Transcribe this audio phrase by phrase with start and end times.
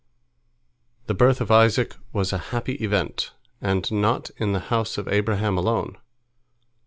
[1.05, 5.59] The birth of Isaac was a happy event, and not in the house of Abraham
[5.59, 5.95] alone.